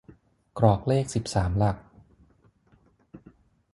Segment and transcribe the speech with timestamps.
[0.57, 1.77] กรอกเลขสิบสามหลัก